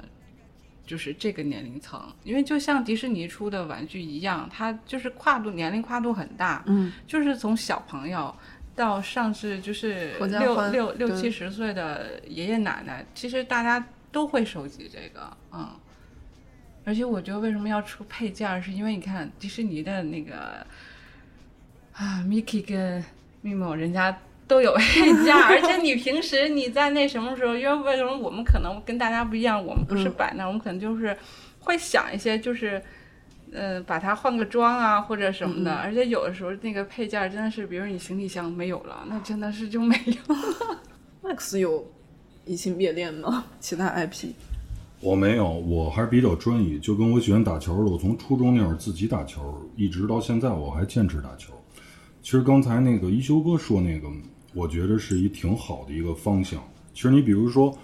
[0.88, 8.34] 就是这个年龄层，因为就像迪士尼出的玩具一样，它就是跨度年龄跨度很大，嗯，就是从小朋友
[8.74, 15.70] 到上至就是六六六七十岁的爷爷奶奶，其实大家都会收集这个，嗯，
[16.86, 20.66] 而且我觉得为什么要出配件，是因为你看迪士尼的那个
[21.92, 23.04] 啊，Mickey 跟
[23.44, 24.18] Mimo 人家。
[24.48, 27.56] 都有 配件， 而且你平时你在那什么时候？
[27.56, 29.64] 因为为什么我们可能跟大家不一样？
[29.64, 31.16] 我们不是摆那，我们可能就是
[31.60, 32.82] 会想一些，就是
[33.52, 35.74] 呃，把它换个装啊，或者什么的。
[35.74, 40.36] 而且有的时候那个配件真的是，比如你行李箱没有了，那真的是就没有。
[41.30, 41.86] Max 有
[42.46, 43.44] 移情别恋吗？
[43.60, 44.30] 其他 IP？
[45.02, 46.80] 我没有，我还是比较专一。
[46.80, 51.54] 就跟我喜欢打球的，我从初中那会儿自己打球，一直到现在我还坚持打球。
[52.24, 54.08] 其实刚才那个一休哥说那个。
[54.58, 56.60] 我觉得是一挺好的一个方向。
[56.92, 57.78] 其实你比如说，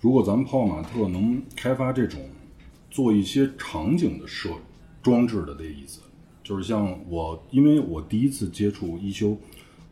[0.00, 2.18] 如果咱们泡玛特能开发这种
[2.90, 4.48] 做一些场景的设
[5.02, 6.00] 装置的这意思，
[6.42, 9.36] 就是像我，因为我第一次接触一休，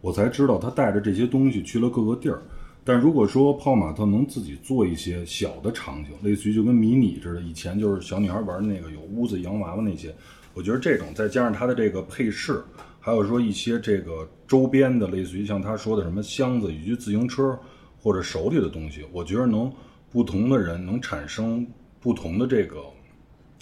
[0.00, 2.42] 我才知道他带着这些东西去了各个地儿。
[2.82, 10.14] 但如果说泡玛特能自己做一些小的场景，类似于就跟迷你似的，以前就是小女孩玩那个有屋子洋娃娃那些，
[10.54, 12.64] 我觉得这种再加上它的这个配饰。
[13.04, 17.58] 还有说一些这个周边的，类似于像他说的什么箱子以及自行车
[18.00, 19.70] 或者手里的东西，我觉得能
[20.08, 21.66] 不同的人能产生
[21.98, 22.80] 不同的这个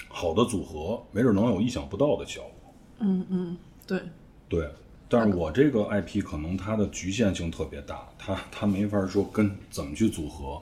[0.09, 2.75] 好的组合，没准能有意想不到的效果。
[2.99, 4.03] 嗯嗯，对
[4.47, 4.71] 对，
[5.09, 10.61] 但是我这个 IP 可能它的局限性特别大，它它没法说跟怎么去组合。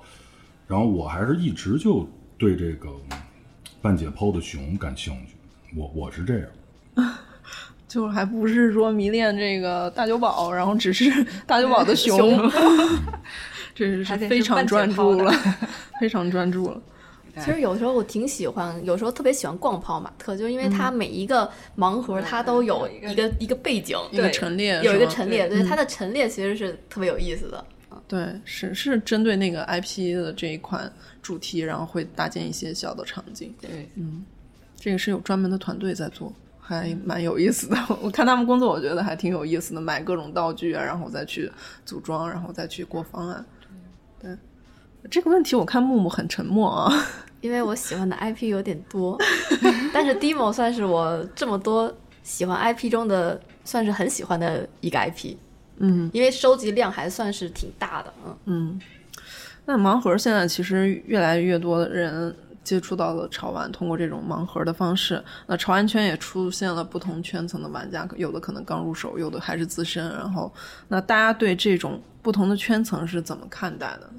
[0.68, 2.88] 然后我还是一直就对这个
[3.82, 5.34] 半解剖的熊感兴趣，
[5.74, 6.48] 我我是这样。
[7.88, 11.10] 就还不是说迷恋这个大酒保，然后只是
[11.46, 12.38] 大酒保的熊，
[13.74, 15.32] 这是非常专注了，
[15.98, 16.80] 非常专注了。
[17.40, 27.64] 其实有时候我挺喜欢，有时候特别喜欢逛泡玛特，就因为它每一个盲盒它都有一个一个背景，一个陈列，有一个陈列，对它的陈列其实是特别有意思的。
[28.08, 33.54] 对，是是针对那个 IP 的这一款主题，然后会搭建一些小的场景。
[33.60, 34.24] 对，嗯，
[34.76, 36.32] 这个是有专门的团队在做。
[36.68, 41.50] 还蛮有意思的， 我看他们工作，我觉得还挺有意思的，买各种道具啊，然后再去
[41.86, 43.42] 组装，然后再去过方案。
[44.20, 44.36] 对，
[45.10, 46.92] 这个问题我看木木很沉默啊，
[47.40, 49.16] 因为我喜欢的 IP 有点多，
[49.94, 51.90] 但是 Demo 算是我这么多
[52.22, 55.36] 喜欢 IP 中的算是很喜欢的一个 IP。
[55.78, 58.12] 嗯，因为收集量还算是挺大的。
[58.26, 58.80] 嗯嗯，
[59.64, 62.36] 那盲盒现在其实越来越多的人。
[62.68, 70.06] 接触到了潮玩，通过这种盲盒的方式，那潮玩圈也出现了不同圈层的玩家，有的可能刚入手，有的还是资深。
[70.10, 70.52] 然后，
[70.86, 74.10] 那大家对这种不同的圈层是怎么看待的？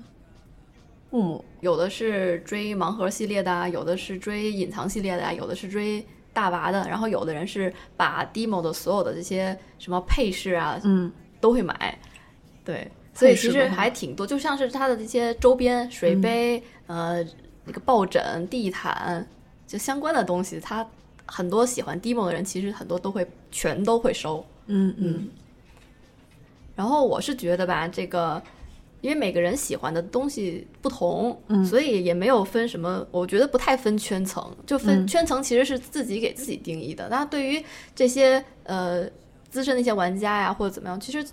[1.12, 11.96] 木木，有的是追盲盒系列的，有的是追隐藏系列的，有的是追大娃的，然后有的人是把 Demo 的所有的这些什么配饰啊，嗯，都会买。
[12.66, 17.24] 对，所以其实还挺多，就像是它的这些周边水杯，呃。
[17.66, 19.28] 那个抱枕、地毯，
[19.68, 20.88] 就相关的东西，他
[21.26, 24.44] 很多喜欢 Demo 的人，其实很多都会全都会收。
[24.66, 25.30] 嗯嗯。
[26.76, 28.42] 然后我是觉得吧，这个
[29.02, 37.08] 因为每个人喜欢的东西不同，所以也没有分什么，我觉得不太分圈层，就分圈层其实是自己给自己定义的。
[37.10, 39.06] 那对于这些呃
[39.50, 41.24] 资深的一些玩家呀，或者怎么样，其实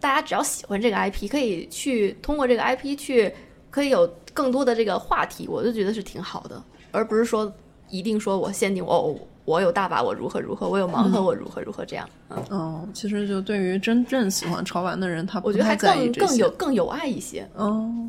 [0.00, 3.34] 大家只要喜欢这个 IP，可以去通过这个 IP 去。
[3.72, 7.52] 可以有更多的这个话题，我就觉得是挺好的，而不是说
[7.88, 12.08] 一定说我限定我我有大把我如何如何，我有盲盒我如何如何这样。
[12.50, 17.48] 嗯，其实就对于真正喜欢潮玩的人，他我觉得还更更有更有爱一些。
[17.54, 18.08] 哦，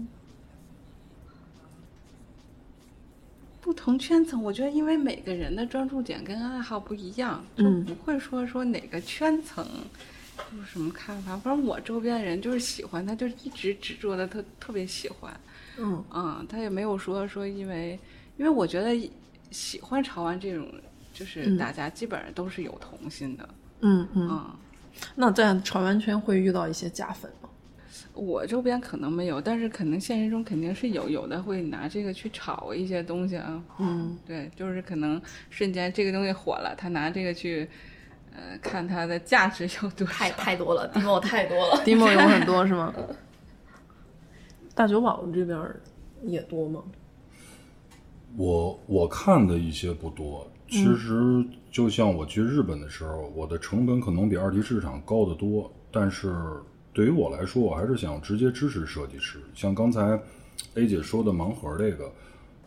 [3.61, 9.65] 不同圈层，我觉得因为每个人的专注点跟爱好不一样，就不会说说哪个圈层。
[10.57, 11.37] 有什么看法？
[11.37, 15.31] 反正我周边的人就是喜欢他，就一直执着的特特别喜欢。
[15.77, 17.99] 嗯嗯，他也没有说说因为，
[18.37, 19.11] 因为我觉得
[19.51, 20.67] 喜欢潮玩这种，
[21.13, 23.49] 就是大家基本上都是有童心的。
[23.81, 24.49] 嗯嗯。
[25.15, 27.49] 那在潮玩圈会遇到一些假粉吗？
[28.13, 33.63] 我周边可能没有，但是可能现实中肯定是有，有的会拿这个去炒一些东西啊。
[33.79, 37.67] 嗯，对，就是可能瞬间这个东西火了，他拿这个去。
[38.35, 42.91] 呃，看它的价值有多太太多了，demo 太多了，demo 有很多是吗？
[44.75, 45.59] 大酒保这边
[46.23, 46.83] 也多吗？
[48.35, 56.33] 我我看的一些不多，其实就像我去日本的时候，我的成本可能比二级市场高得多，但是
[56.91, 59.39] 对于我来说，我还是想直接支持设计师。
[59.53, 60.19] 像刚才
[60.73, 62.11] A 姐说的盲盒这个，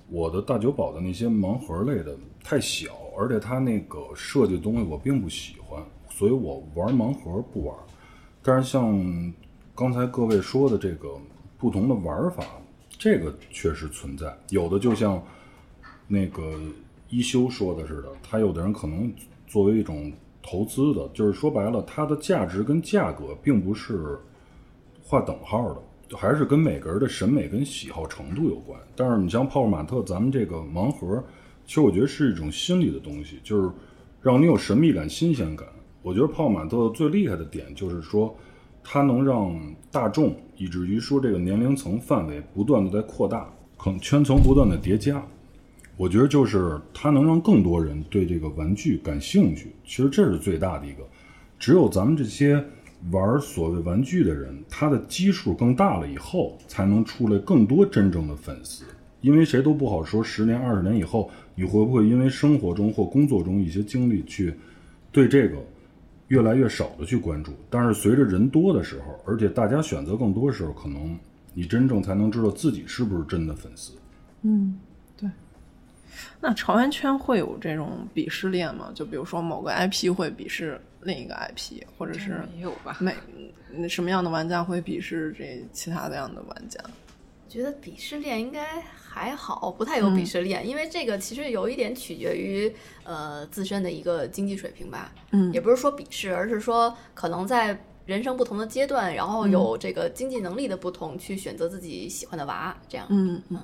[0.08, 7.76] 我的大酒保的那些盲盒类的太小，而且它那个设计的东西我并不喜欢，所以我玩盲盒不玩。
[8.40, 9.34] 但是像
[9.74, 11.08] 刚才各位说的这个
[11.58, 12.44] 不同的玩法，
[12.98, 15.22] 这个确实存在，有的就像。
[16.08, 16.56] 那个
[17.08, 19.12] 一休说的似的，他有的人可能
[19.44, 24.16] 作为一种投资的，就是说白了，它的价值跟价格并不是
[25.02, 25.74] 划等号
[26.08, 28.78] 的，还是跟每个人的审美跟喜好程度有关。
[28.94, 31.20] 但是你像泡泡玛特，咱们这个盲盒，
[31.66, 33.68] 其实我觉得是一种心理的东西，就是
[34.22, 35.66] 让你有神秘感、新鲜感。
[36.02, 38.32] 我觉得泡泡玛特最厉害的点就是说，
[38.84, 45.24] 它能让大众，以至于说这个年龄层范围不断的在扩大，可能圈层不断的叠加。
[45.96, 50.98] 我觉得就是它能让更多人对这个玩具感兴趣，其实这是最大的一个。
[51.58, 52.62] 只有咱们这些
[53.10, 58.84] 玩所谓玩具的人，他的基数更大了以后，才能出来更多真正的粉丝。
[59.22, 64.52] 因为谁都不好说，十年、二十年以后，你会不会因为生活中或工作中一些经历去
[65.10, 65.56] 对这个
[66.28, 67.52] 越来越少的去关注？
[67.70, 71.18] 但是随着人多的时候，而且大家选择更多的时候，可能
[71.54, 73.92] 你真正才能知道自己是不是真的粉丝。
[74.42, 74.78] 嗯。
[75.16, 75.30] 对
[76.40, 78.90] 那潮玩圈会有这种鄙视链吗？
[78.94, 82.98] 就比如说某个 IP 会鄙视另一个 IP，或者是没有吧？
[83.00, 86.80] 每什么样的玩家会鄙视这其他的样的玩家？
[87.48, 92.72] 觉得鄙视链应该还好，不太有鄙视链，因为这个其实有一点取决于
[93.04, 95.12] 呃自身的一个经济水平吧。
[95.30, 103.06] 嗯，也不是说鄙视，而是说可能在人生不同的阶段，然后有这个经济能力的不同，去选择自己喜欢的娃，这样。
[103.10, 103.58] 嗯嗯。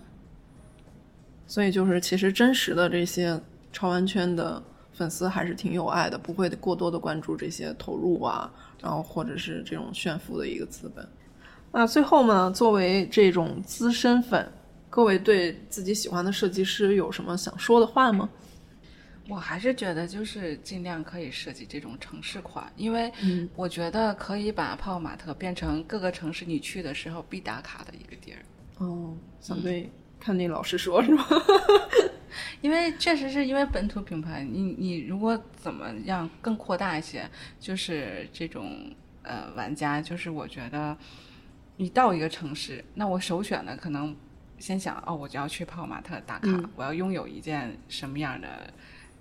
[1.47, 3.39] 所以就是，其实真实的这些
[3.73, 4.63] 超玩圈的
[4.93, 11.07] 粉丝还是挺有爱的，不会过多的关注这些投入啊，然后或者是这种炫富的一个资本。
[11.73, 14.53] 那最后呢，作为这种资深粉，
[14.91, 18.29] 各位对自己喜欢的设计师有什么想说的话吗？
[19.29, 23.11] 我还是觉得就是尽量可以设计这种城市款，因为
[23.55, 28.43] 我觉得可以把泡泡玛特变成各个城市你去的时候必打卡的一个地儿。
[28.79, 29.91] 哦，想对。
[30.21, 31.27] 看那老师说，是吗？
[32.61, 40.97] 因为确实是因为本土品牌，你你如果怎么样更扩大一些，就是这种呃玩家，就是我觉得
[41.83, 44.15] 你到一个城市，那我首选的可能
[44.57, 48.73] 先想哦，我就要去泡玛特打卡，我要拥有一件什么样的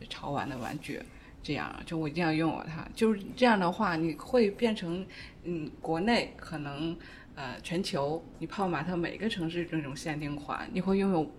[0.08, 1.02] 潮玩的玩具，
[1.42, 2.88] 这样就我一定要拥有它。
[2.94, 5.04] 就是这样的话，你会变成
[5.44, 6.96] 嗯，国内可能。
[7.34, 11.32] 呃，全球你泡玛特每个城市这种限定款，你会拥有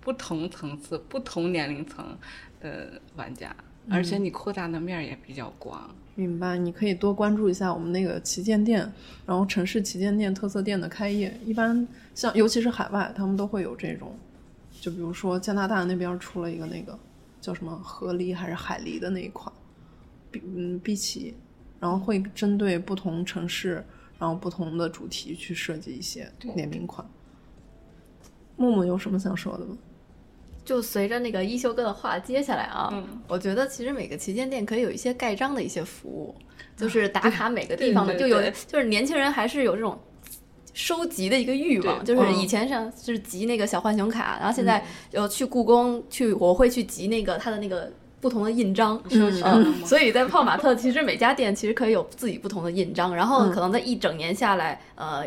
[0.00, 2.18] 不同层次、不同年龄层
[2.60, 3.54] 的玩家，
[3.88, 5.94] 而且你扩大的面也比较广。
[6.16, 8.92] 明白，你可以多关注一下我们那个旗舰店，
[9.24, 11.38] 然后城市旗舰店、特色店的开业。
[11.44, 14.12] 一般像尤其是海外，他们都会有这种，
[14.80, 16.98] 就比如说加拿大那边出了一个那个
[17.40, 19.52] 叫什么河狸还是海狸的那一款，
[20.32, 21.34] 碧嗯碧奇，
[21.78, 23.84] 然后会针对不同城市。
[24.18, 27.06] 然后不同的主题去设计一些联名款。
[28.56, 29.76] 木木有什么想说的吗？
[30.66, 32.92] 就随着那个一休哥的话接下来啊，
[33.26, 36.34] 我觉得其实每个旗舰店可以有一些盖章的一些服务，
[36.76, 39.98] 就是打卡每个地方的，就有就是年轻人还是有这种
[40.74, 47.90] 收集的一个欲望，就是以前上是集那个小浣熊卡，然后现在有去故宫去，我会去集那个它的那个。
[48.18, 55.24] 不同的印章，嗯，所以在泡玛特，其实每家店其实可以有自己不同的印章，然后可能在一整年下来，呃，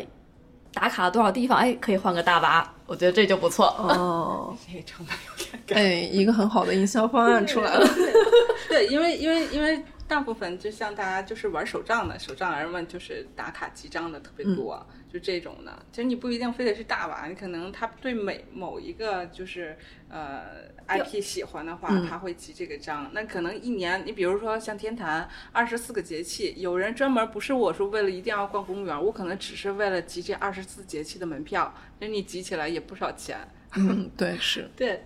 [0.72, 4.56] 打卡了多少地方，哎，可以换个大巴，我觉得这就不错哦。
[4.66, 7.86] 这成本有点高，哎，一个很好的营销方案出来了。
[8.68, 14.86] 对，因为因为因为大部分就像大家就是玩手账的手账人们，就是打卡集章的特别多。
[15.12, 19.76] 就这种的，其实你不一定非得是大娃，你可能他对每某一个就是
[20.08, 23.10] 呃 IP 喜欢的话，他会集这个章。
[23.12, 33.36] 那可能一年，你比如说像天坛二十四个节气，有人专门不是我说为了一定要逛公园，我可能只是为了集这二十四节气的门票，那你集起来也不少钱。
[33.76, 34.70] 嗯，对，是。
[34.76, 35.02] 对。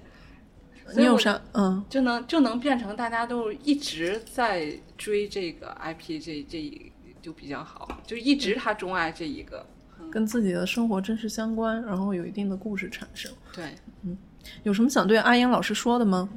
[0.94, 1.40] 你有啥？
[1.54, 6.92] 嗯，就能就能变成大家都一直在追这个 IP，这这
[7.22, 9.66] 就比较好，就一直他钟爱这一个。
[10.14, 13.28] 跟自己的生活真实相关，然后有一定的故事产生。
[13.52, 13.64] 对，
[14.04, 14.16] 嗯，
[14.62, 16.28] 有什么想对阿英老师说的吗？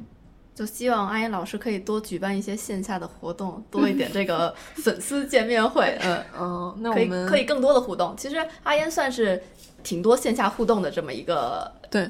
[0.56, 5.96] 就希望阿英老师可以多举办一些线下的活动，多一点这个 粉丝见面会。
[6.02, 8.16] 嗯嗯，那可以可以更多的互动。
[8.18, 9.40] 其实阿烟算是
[9.84, 12.10] 挺多线下互动的这么一个对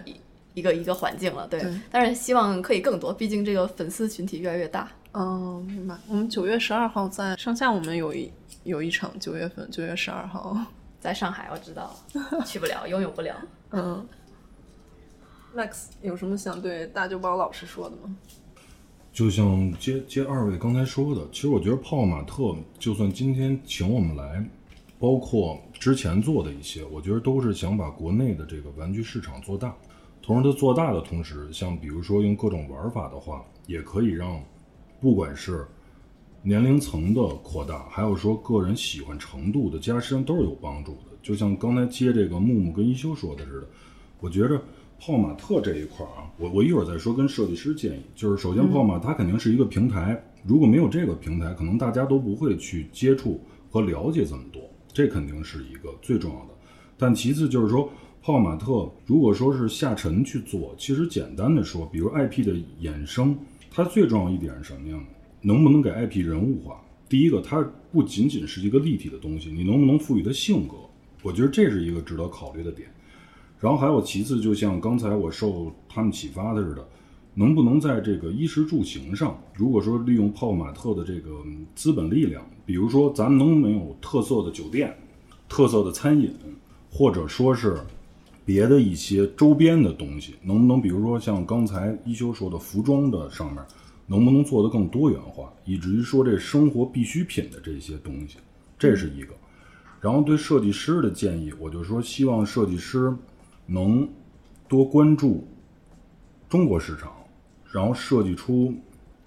[0.53, 1.61] 一个一个环境了，对。
[1.91, 4.89] 但是希望可以更多，毕竟这个粉丝群体越来越大。
[5.11, 5.97] 嗯，明白。
[6.07, 8.31] 我们九月十二号在上下，我们有一
[8.63, 10.57] 有一场九月份九月十二号
[10.99, 11.95] 在上海，我知道
[12.45, 13.35] 去不了，拥有不了。
[13.71, 14.07] 嗯。
[15.55, 18.15] Max 有什么想对大酒包老师说的吗？
[19.11, 24.45] 就像接接二位刚才说的，其实我觉得泡泡玛特就算今天请我们来，
[24.99, 29.75] 包括之前做的一些，我觉得都是想把国内的这个玩具市场做大。
[30.21, 34.39] 同时，它做大的同时，像比如说用各种玩法的话，也可以让
[35.01, 35.65] 不管是
[36.47, 41.17] 年龄层的扩大，还有说个人喜欢程度的加深，都是有帮助的。
[41.21, 43.67] 就像刚才接这个木木跟一休说的似的，
[44.21, 44.61] 我觉着。
[44.99, 47.13] 泡玛特这一块儿啊，我我一会儿再说。
[47.13, 53.39] 跟设计师建议，就是首先泡玛它肯定是一个平台，如果没有这个平台，可能大家都不会去接触
[53.69, 54.59] 和了解这么多，
[54.91, 56.53] 这肯定是一个最重要的。
[56.97, 57.87] 但其次就是说，
[58.23, 63.37] 泡玛特如果说是下沉去做，其实简单的说，比如 IP 的衍生，
[63.69, 64.97] 它最重要一点是什么呀？
[65.41, 66.81] 能不能给 IP 人物化？
[67.09, 70.75] 第一个，它不仅仅是一个立体的东西，你能不能赋予它性格？
[71.23, 72.89] 我觉得这是一个值得考虑的点。
[73.59, 76.87] 然后还有其次，就像刚才我受他们启发的似的，
[77.33, 84.95] 能不能在这个衣食住行上，如果说利用泡玛特的这个资本力量，比如说咱能没有特色的酒店、
[85.47, 86.31] 特色的餐饮，
[86.91, 87.77] 或者说是
[88.45, 93.63] 别的一些周边的东西，能不能比如说像刚才一休说的服装的上面，
[94.07, 98.37] 能不能做得更多元化，以至于说这生活必需品的这些东西，
[98.79, 99.35] 这是一个。
[100.01, 103.15] 然后对设计师的建议，我就说希望设计师。
[103.69, 104.07] 能
[104.69, 105.45] 多关注
[106.47, 107.11] 中国市场，
[107.69, 108.73] 然后设计出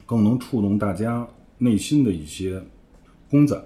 [0.06, 1.28] 更能触动大家
[1.58, 2.64] 内心的一些
[3.28, 3.62] 公仔。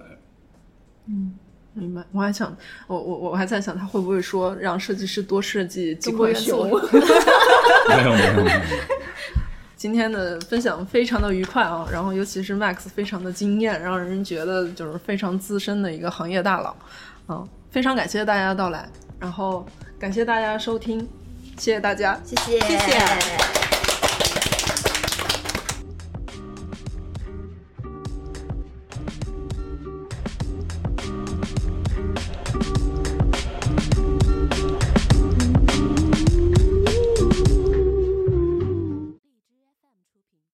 [1.07, 1.33] 嗯，
[1.75, 2.05] 明白。
[2.11, 2.57] 我还想，
[2.89, 6.69] 我我我还在想，他会不会说让设计师多设计几款熊？
[6.69, 8.61] 没有没有没有。
[9.85, 16.75] 今天的分享非常的愉快啊，然后尤其是 Max 非常的惊艳，让人觉得就是非常资深的一个行业大佬。
[17.27, 18.89] 啊，非常感谢大家的到来，
[19.21, 19.67] 然后。
[19.99, 21.07] 感谢大家收听，
[21.59, 23.64] 谢谢大家，谢谢，谢谢。